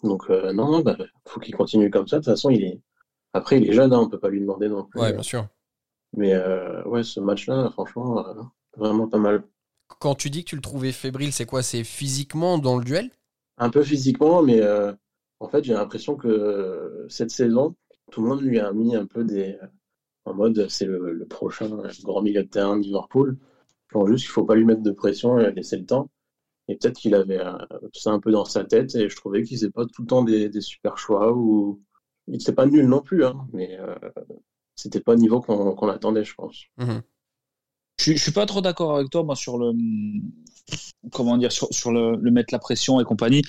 [0.01, 2.15] Donc, euh, non, non, bah, faut qu'il continue comme ça.
[2.15, 2.81] De toute façon, il est,
[3.33, 4.99] après, il est jeune, hein, on peut pas lui demander non plus.
[4.99, 5.47] Ouais, bien sûr.
[6.17, 8.25] Mais, euh, ouais, ce match-là, franchement,
[8.77, 9.43] vraiment pas mal.
[9.99, 11.63] Quand tu dis que tu le trouvais fébrile, c'est quoi?
[11.63, 13.11] C'est physiquement dans le duel?
[13.57, 14.93] Un peu physiquement, mais euh,
[15.39, 17.75] en fait, j'ai l'impression que euh, cette saison,
[18.11, 19.57] tout le monde lui a mis un peu des.
[20.25, 23.37] En mode, c'est le, le prochain euh, grand milieu de terrain de Liverpool.
[23.87, 26.09] Je pense juste qu'il faut pas lui mettre de pression et laisser le temps.
[26.67, 27.53] Et peut-être qu'il avait euh,
[27.93, 30.23] ça un peu dans sa tête et je trouvais qu'il faisait pas tout le temps
[30.23, 31.81] des, des super choix ou
[32.27, 33.95] il n'était pas nul non plus, hein, mais euh,
[34.75, 36.63] c'était pas au niveau qu'on attendait, je pense.
[36.77, 37.03] Mhm.
[37.99, 39.73] Je, je suis pas trop d'accord avec toi, moi, sur le,
[41.11, 43.41] comment dire, sur, le, mettre la pression et compagnie.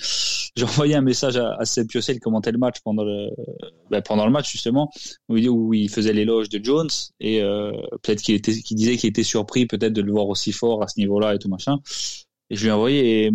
[0.55, 3.29] J'ai envoyé un message à, à Seb il commentait le match pendant le,
[3.89, 4.91] ben, pendant le match, justement,
[5.29, 9.93] où il, faisait l'éloge de Jones et, euh, peut-être qu'il disait qu'il était surpris peut-être
[9.93, 11.77] de le voir aussi fort à ce niveau-là et tout machin.
[12.49, 13.31] Et je lui ai envoyé,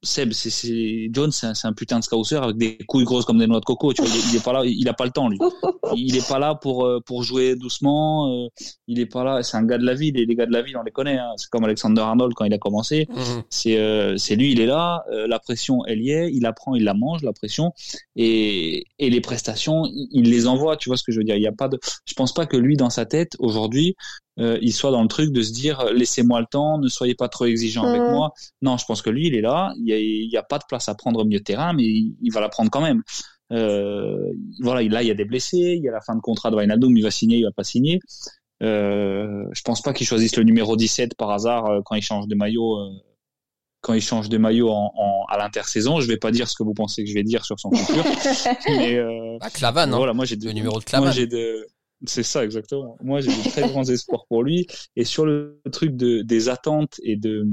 [0.00, 3.24] Seb, c'est, c'est, Jones, c'est un, c'est un putain de scouser avec des couilles grosses
[3.24, 4.94] comme des noix de coco, tu vois, il, est- il est pas là, il a
[4.94, 5.38] pas le temps, lui.
[5.96, 8.48] Il est pas là pour, euh, pour jouer doucement, euh,
[8.88, 10.60] il est pas là, c'est un gars de la ville, et les gars de la
[10.60, 11.30] ville, on les connaît, hein.
[11.38, 13.06] C'est comme Alexander Arnold quand il a commencé.
[13.08, 13.42] Mhm.
[13.48, 16.74] C'est euh, c'est lui, il est là, euh, la pression, elle y est, il apprend,
[16.74, 17.72] il la mange, la pression,
[18.16, 21.36] et, et les prestations, il, il les envoie, tu vois ce que je veux dire.
[21.36, 23.96] Il y a pas de, je pense pas que lui, dans sa tête, aujourd'hui,
[24.40, 27.28] euh, il soit dans le truc de se dire, laissez-moi le temps, ne soyez pas
[27.28, 28.10] trop exigeant avec Mhm.
[28.10, 28.32] moi.
[28.62, 30.58] Non, je pense que lui, il est là, il y a, il y a pas
[30.58, 32.82] de place à prendre au milieu de terrain, mais il, il va la prendre quand
[32.82, 33.02] même.
[33.52, 34.30] Euh,
[34.60, 36.56] voilà, là, il y a des blessés, il y a la fin de contrat de
[36.56, 37.98] Wijnaldum, il va signer, il va pas signer.
[38.62, 42.26] Euh, je pense pas qu'il choisisse le numéro 17 par hasard euh, quand il change
[42.26, 42.76] de maillot.
[42.78, 42.90] euh,
[43.80, 46.64] quand il change de maillot en, en- à l'intersaison, je vais pas dire ce que
[46.64, 48.04] vous pensez que je vais dire sur son futur,
[48.68, 49.96] mais euh, Ah, Clavan, hein.
[49.96, 51.12] voilà, moi j'ai de- le numéro de Clavan.
[51.14, 51.64] de,
[52.04, 52.96] c'est ça exactement.
[53.04, 56.98] Moi j'ai de très grands espoirs pour lui et sur le truc de des attentes
[57.04, 57.46] et de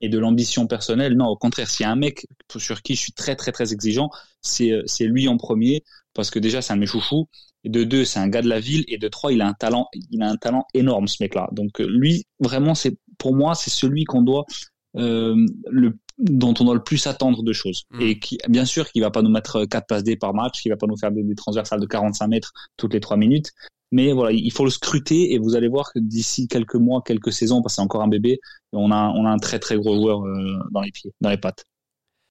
[0.00, 3.00] et de l'ambition personnelle, non, au contraire, s'il y a un mec sur qui je
[3.00, 4.10] suis très très très exigeant,
[4.42, 7.28] c'est euh, c'est lui en premier parce que déjà c'est un de mes chouchous.
[7.64, 8.84] Et de deux c'est un gars de la ville.
[8.88, 11.48] Et de trois il a un talent il a un talent énorme ce mec-là.
[11.52, 14.44] Donc euh, lui vraiment c'est pour moi c'est celui qu'on doit
[14.96, 15.36] euh,
[15.70, 17.84] le dont on doit le plus attendre de choses.
[17.90, 18.00] Mm.
[18.00, 20.62] et qui bien sûr qui va pas nous mettre euh, quatre passes D par match,
[20.62, 23.52] qui va pas nous faire des, des transversales de 45 mètres toutes les trois minutes,
[23.92, 27.32] mais voilà il faut le scruter et vous allez voir que d'ici quelques mois, quelques
[27.32, 28.40] saisons, parce que c'est encore un bébé,
[28.72, 31.38] on a on a un très très gros joueur euh, dans les pieds, dans les
[31.38, 31.64] pattes.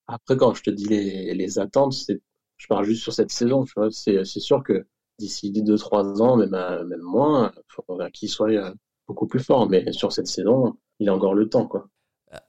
[0.08, 2.22] Après, quand je te dis les, les attentes, c'est,
[2.58, 3.90] je parle juste sur cette saison, tu vois.
[3.92, 4.86] C'est, c'est sûr que
[5.20, 8.74] d'ici 2-3 ans, même, à- même moins, il faudra qu'il soit euh,
[9.08, 9.70] beaucoup plus fort.
[9.70, 11.88] Mais sur cette saison, il a encore le temps, quoi.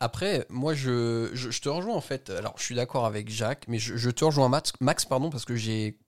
[0.00, 2.30] Après, moi, je, je, je te rejoins en fait.
[2.30, 5.44] Alors, je suis d'accord avec Jacques, mais je, je te rejoins Max, Max pardon, parce
[5.44, 5.98] que j'ai,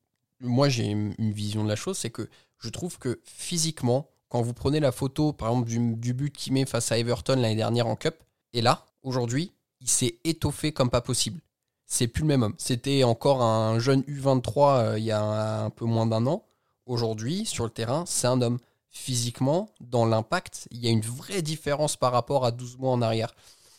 [0.40, 4.42] moi, j'ai une une vision de la chose, c'est que je trouve que physiquement, quand
[4.42, 7.86] vous prenez la photo, par exemple, du, but qu'il met face à Everton l'année dernière
[7.86, 8.16] en Cup,
[8.52, 11.40] et là, aujourd'hui, il s'est étoffé comme pas possible.
[11.86, 12.54] C'est plus le même homme.
[12.58, 16.44] C'était encore un jeune U23 euh, il y a un, un peu moins d'un an.
[16.84, 18.58] Aujourd'hui, sur le terrain, c'est un homme.
[18.90, 23.02] Physiquement, dans l'impact, il y a une vraie différence par rapport à 12 mois en
[23.02, 23.34] arrière.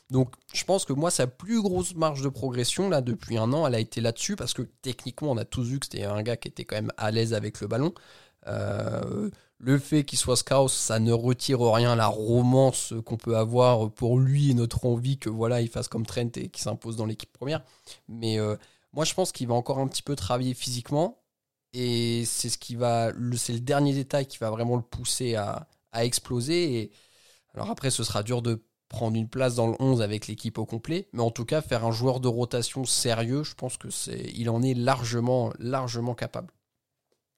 [0.09, 3.67] Donc, je pense que moi, sa plus grosse marge de progression, là, depuis un an,
[3.67, 6.35] elle a été là-dessus, parce que techniquement, on a tous vu que c'était un gars
[6.35, 7.93] qui était quand même à l'aise avec le ballon.
[8.47, 13.37] Euh, le fait qu'il soit scout, ça ne retire rien à la romance qu'on peut
[13.37, 16.95] avoir pour lui et notre envie que voilà, il fasse comme Trent et qu'il s'impose
[16.95, 17.63] dans l'équipe première.
[18.07, 18.55] Mais euh,
[18.93, 21.19] moi, je pense qu'il va encore un petit peu travailler physiquement
[21.73, 25.35] et c'est ce qui va, le- c'est le dernier détail qui va vraiment le pousser
[25.35, 26.91] à, exploser.
[27.55, 30.65] Alors après, ce sera dur de prendre une place dans le 11 avec l'équipe au
[30.65, 34.31] complet, mais en tout cas, faire un joueur de rotation sérieux, je pense que c'est,
[34.35, 36.53] il en est largement, largement capable.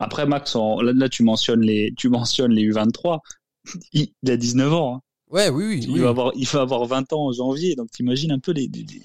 [0.02, 3.20] Après, Max, là, là, tu mentionnes les, tu mentionnes les U23.
[3.94, 4.96] Il, il a 19 ans.
[4.96, 5.02] hein.
[5.30, 5.80] Ouais, oui, oui.
[5.84, 6.00] Il, oui.
[6.00, 7.76] va avoir, il va avoir 20 ans en janvier.
[7.76, 9.02] Donc, t'imagines un peu les, les- les-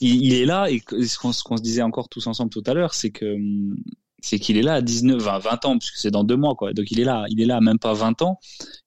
[0.00, 2.62] Il, est là et que- ce qu'on ce qu'on se disait encore tous ensemble tout
[2.66, 3.76] à l'heure, c'est que hum,
[4.22, 6.72] c'est qu'il est là à 19, 20, 20 ans, puisque c'est dans deux mois, quoi.
[6.72, 8.38] Donc, il est là, il est là à même pas 20 ans.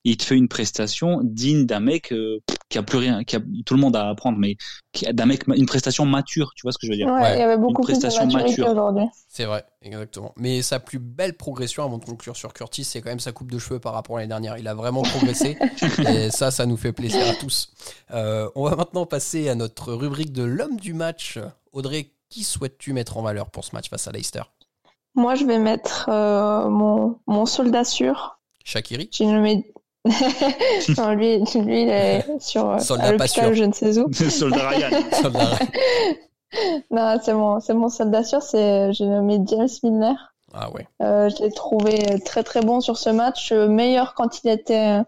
[0.05, 3.35] Et il te fait une prestation digne d'un mec euh, qui a plus rien, qui
[3.35, 4.57] a tout le monde à apprendre, mais
[4.91, 6.51] qui a- d'un mec, une prestation mature.
[6.55, 8.03] Tu vois ce que je veux dire Ouais, Ouais, il y avait beaucoup plus de
[8.05, 8.67] maturité mature.
[8.69, 9.05] aujourd'hui.
[9.29, 10.33] C'est vrai, exactement.
[10.37, 13.51] Mais sa plus belle progression avant de conclure sur Curtis, c'est quand même sa coupe
[13.51, 14.57] de cheveux par rapport à l'année dernière.
[14.57, 15.57] Il a vraiment progressé
[16.07, 17.71] et ça, ça nous fait plaisir à tous.
[18.11, 21.39] Euh, on va maintenant passer à notre rubrique de l'homme du match.
[21.71, 24.41] Audrey, qui souhaites-tu mettre en valeur pour ce match face à Leicester?
[25.15, 28.39] Moi, je vais mettre euh, mon, mon soldat sûr.
[28.63, 29.65] Shakiri J'ai nommé.
[30.97, 34.11] non, lui, lui, il est sur euh, Soldat à l'hôpital, je ne sais où.
[34.29, 34.89] Soldat Ryan.
[35.21, 35.59] Soldat.
[36.91, 38.41] Non, c'est mon, c'est mon soldat sûr.
[38.41, 40.15] C'est, j'ai nommé James Milner.
[40.53, 40.87] Ah ouais.
[41.01, 45.01] Euh, je l'ai trouvé très très bon sur ce match, euh, meilleur quand il était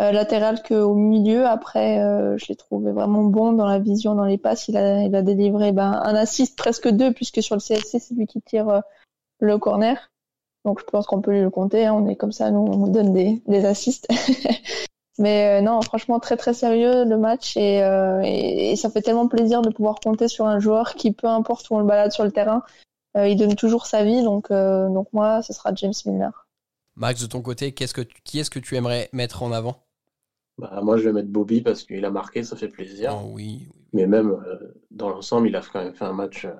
[0.00, 1.46] euh, latéral qu'au milieu.
[1.46, 4.68] Après, euh, je l'ai trouvé vraiment bon dans la vision, dans les passes.
[4.68, 8.14] Il a, il a délivré ben, un assist, presque deux, puisque sur le CSC, c'est
[8.14, 8.80] lui qui tire euh,
[9.42, 10.10] le corner.
[10.64, 11.86] Donc je pense qu'on peut lui le compter.
[11.86, 11.94] hein.
[11.94, 14.08] On est comme ça, nous on donne des, des assists.
[15.18, 19.02] Mais euh, non, franchement très très sérieux le match et, euh, et, et ça fait
[19.02, 22.12] tellement plaisir de pouvoir compter sur un joueur qui, peu importe où on le balade
[22.12, 22.62] sur le terrain,
[23.16, 24.22] euh, il donne toujours sa vie.
[24.22, 26.30] Donc euh, donc moi, ce sera James Milner.
[26.96, 29.76] Max, de ton côté, qu'est-ce que tu- qui est-ce que tu aimerais mettre en avant?
[30.58, 33.14] Bah, moi, je vais mettre Bobby parce qu'il a marqué, ça fait plaisir.
[33.18, 33.80] Oh, oui, oui.
[33.94, 36.52] Mais même euh, dans l'ensemble, il a quand même fait un match euh,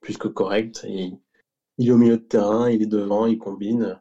[0.00, 0.84] plus que correct.
[0.88, 1.12] Et
[1.78, 4.00] il est au milieu de terrain, il est devant, il combine.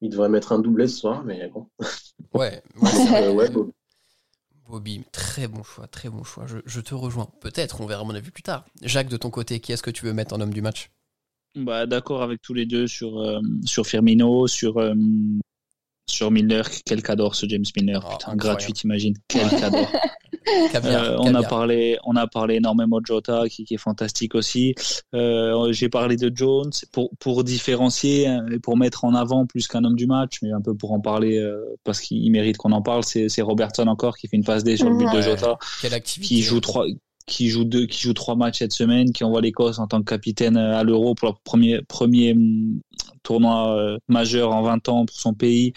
[0.00, 1.68] Il devrait mettre un doublé ce soir, mais bon.
[2.34, 3.22] Ouais, ouais.
[3.22, 3.72] Euh, Bobby.
[4.68, 6.46] Bobby, très bon choix, très bon choix.
[6.46, 7.28] Je, je te rejoins.
[7.40, 8.64] Peut-être, on verra mon avis plus tard.
[8.82, 10.90] Jacques, de ton côté, qui est-ce que tu veux mettre en homme du match?
[11.54, 14.94] Bah, d'accord avec tous les deux sur, euh, sur Firmino, sur, euh,
[16.06, 16.62] sur Milner.
[16.84, 17.98] Quel cador ce James Milner.
[18.04, 19.14] Oh, Putain, gratuit, t'imagines.
[19.28, 19.90] Quel cador.
[20.72, 21.04] Caviar.
[21.04, 24.74] Euh, on, a parlé, on a parlé énormément de Jota qui, qui est fantastique aussi.
[25.14, 29.66] Euh, J'ai parlé de Jones pour, pour différencier hein, et pour mettre en avant plus
[29.66, 32.72] qu'un homme du match, mais un peu pour en parler euh, parce qu'il mérite qu'on
[32.72, 33.02] en parle.
[33.04, 35.20] C'est c'est Robertson encore qui fait une passe D sur le but de.
[35.20, 36.86] Jota Quelle activité qui joue trois
[37.26, 40.08] qui joue deux qui joue trois matchs cette semaine qui envoie l'Écosse en tant que
[40.08, 42.80] capitaine euh, à l'Euro pour leur premier premier hum,
[43.22, 45.72] tournoi euh, majeur en 20 ans pour son pays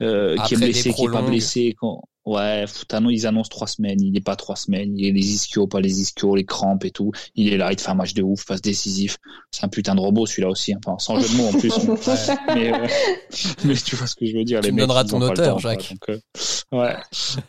[0.00, 2.02] euh, qui est blessé qui est pas blessé quand...
[2.24, 5.66] ouais Foutano ils annoncent trois semaines il n'est pas trois semaines il est les ischios
[5.66, 7.10] pas les ischios les crampes et tout.
[7.34, 9.18] Il est là il te fait un match de ouf passe décisif.
[9.50, 11.72] C'est un putain de robot celui-là aussi enfin sans jeu de mots en plus.
[12.54, 12.86] Mais, euh,
[13.64, 15.56] mais tu vois ce que je veux dire Tu les me mecs, donneras ton auteur,
[15.56, 15.72] temps, quoi.
[15.72, 15.90] Jacques.
[15.90, 16.96] donc, euh, ouais.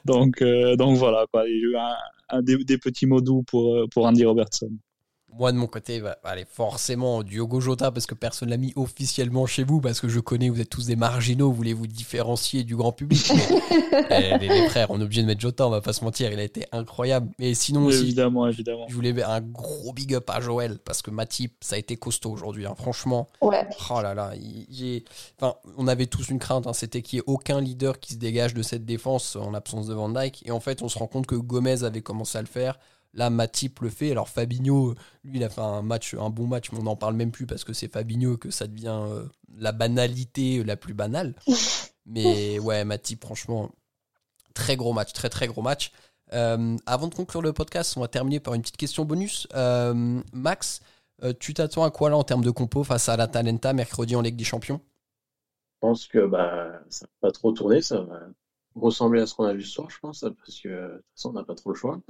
[0.05, 1.95] Donc euh, donc voilà quoi un
[2.41, 4.71] des, des petits mots doux pour euh, pour Andy Robertson
[5.37, 9.45] Moi, de mon côté, bah, allez, forcément, Diogo Jota, parce que personne l'a mis officiellement
[9.45, 12.63] chez vous, parce que je connais, vous êtes tous des marginaux, vous voulez vous différencier
[12.63, 13.31] du grand public?
[14.09, 16.31] Eh, les, les frères, on est obligé de mettre Jota, on va pas se mentir,
[16.31, 17.29] il a été incroyable.
[17.37, 21.11] Mais sinon aussi, évidemment évidemment je voulais un gros big up à Joël, parce que
[21.11, 23.29] Matip, ça a été costaud aujourd'hui, hein, franchement.
[23.41, 23.67] Ouais.
[23.91, 25.03] Oh là là, il-
[25.39, 28.17] enfin, on avait tous une crainte, hein, c'était qu'il n'y ait aucun leader qui se
[28.19, 30.41] dégage de cette défense en l'absence de Van Dyke.
[30.47, 32.79] Et en fait, on se rend compte que Gomez avait commencé à le faire.
[33.13, 34.11] Là, Matip le fait.
[34.11, 37.15] Alors Fabinho, lui, il a fait un match, un bon match, mais on n'en parle
[37.15, 41.35] même plus parce que c'est Fabinho que ça devient euh, la banalité la plus banale.
[42.05, 43.71] Mais ouais, Matip, franchement,
[44.53, 45.91] très gros match, très très gros match.
[46.33, 49.47] Euh, avant de conclure le podcast, on va terminer par une petite question bonus.
[49.53, 50.81] Euh, Max,
[51.23, 54.15] euh, tu t'attends à quoi là en termes de compo face à la Talenta mercredi
[54.15, 54.81] en Ligue des Champions?
[55.75, 58.19] Je pense que bah, ça va pas trop tourner, ça va
[58.75, 61.29] ressembler à ce qu'on a vu ce soir, je pense, parce que de toute façon,
[61.31, 62.01] on n'a pas trop le choix.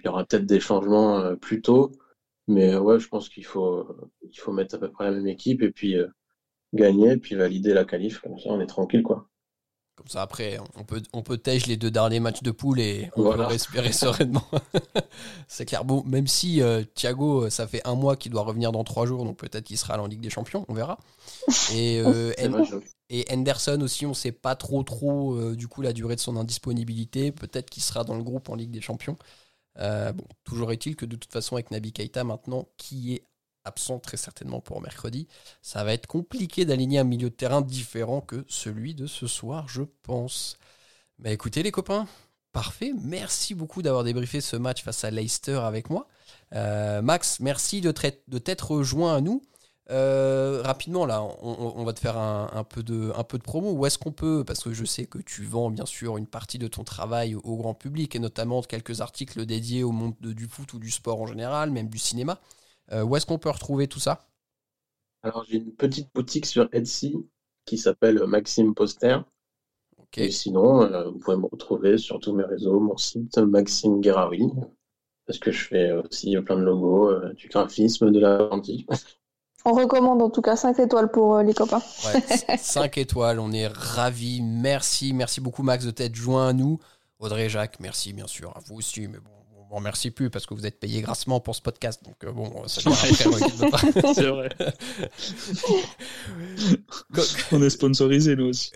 [0.00, 1.92] Il y aura peut-être des changements euh, plus tôt,
[2.48, 3.88] mais euh, ouais, je pense qu'il faut,
[4.22, 6.08] il faut mettre à peu près la même équipe et puis euh,
[6.74, 9.28] gagner, puis valider la qualif, comme ça on est tranquille, quoi.
[9.96, 13.10] Comme ça, après, on peut, on peut tège les deux derniers matchs de poule et
[13.16, 13.44] on Voilà.
[13.44, 14.44] peut respirer sereinement.
[15.48, 15.86] c'est clair.
[15.86, 19.06] Bon, même si euh, Thiago, euh, ça fait un mois qu'il doit revenir dans trois
[19.06, 20.98] jours, donc peut-être qu'il sera en Ligue des Champions, on verra.
[21.72, 22.32] Et, euh,
[23.08, 26.36] et Henderson aussi, on sait pas trop, trop, euh, du coup, la durée de son
[26.36, 27.32] indisponibilité.
[27.32, 29.16] Peut-être qu'il sera dans le groupe en Ligue des Champions.
[29.78, 33.22] Bon, toujours est-il que de toute façon, avec Nabi Keita maintenant, qui est
[33.66, 35.28] absent très certainement pour mercredi.
[35.62, 39.68] Ça va être compliqué d'aligner un milieu de terrain différent que celui de ce soir,
[39.68, 40.56] je pense.
[41.18, 42.06] Bah écoutez les copains,
[42.52, 42.92] parfait.
[43.02, 46.08] Merci beaucoup d'avoir débriefé ce match face à Leicester avec moi.
[46.54, 49.42] Euh, Max, merci de t'être rejoint à nous.
[49.90, 53.72] Euh, rapidement, là, on, va te faire un, peu de, un peu de promo.
[53.72, 56.58] Où est-ce qu'on peut, parce que je sais que tu vends bien sûr une partie
[56.58, 60.72] de ton travail au, grand public et notamment quelques articles dédiés au monde du foot
[60.72, 62.40] ou du sport en général, même du cinéma.
[62.92, 64.28] Euh, où est-ce qu'on peut retrouver tout ça?
[65.22, 67.16] Alors, j'ai une petite boutique sur Etsy
[67.64, 69.18] qui s'appelle Maxime Poster.
[70.16, 74.50] Et sinon, euh, vous pouvez me retrouver sur tous mes réseaux, mon site Maxime Guerraoui,
[75.26, 78.70] parce que je fais aussi plein de logos, du graphisme, de la vente.
[79.68, 81.82] On recommande en tout cas 5 étoiles pour euh, les copains.
[82.04, 84.40] Ouais, 5 étoiles, on est ravis.
[84.40, 86.78] Merci, merci beaucoup Max de t'être joint à nous.
[87.18, 89.35] Audrey et Jacques, merci bien sûr à vous aussi, mais bon,
[89.70, 92.02] on ne remercie plus parce que vous êtes payés grassement pour ce podcast.
[92.04, 92.80] Donc euh, bon, ça.
[94.14, 94.48] C'est vrai.
[97.52, 98.70] on est sponsorisé nous aussi.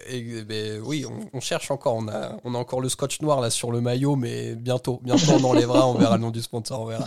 [0.47, 1.95] Ben, oui, on, cherche encore.
[1.95, 5.33] On a, on a encore le scotch noir là sur le maillot, mais bientôt, bientôt
[5.33, 7.07] on enlèvera, on verra le nom du sponsor, on verra.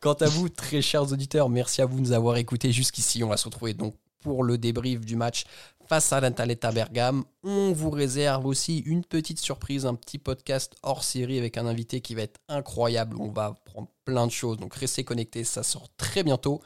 [0.00, 3.24] Quant à vous, très chers auditeurs, merci à vous de nous avoir écoutés jusqu'ici.
[3.24, 5.44] On va se retrouver donc pour le débrief du match
[5.88, 7.24] face à l'Intaleta Bergame.
[7.42, 12.00] On vous réserve aussi une petite surprise, un petit podcast hors série avec un invité
[12.00, 13.16] qui va être incroyable.
[13.18, 16.60] On va prendre plein de choses, donc restez connectés, ça sort très bientôt.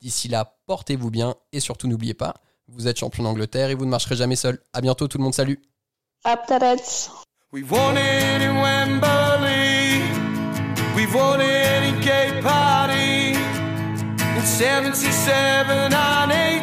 [0.00, 2.34] D'ici là, portez-vous bien et surtout n'oubliez pas,
[2.68, 4.58] vous êtes champion d'Angleterre et vous ne marcherez jamais seul.
[4.72, 5.62] À bientôt tout le monde, salut.
[10.96, 16.53] We've won any gay party in 77 and 84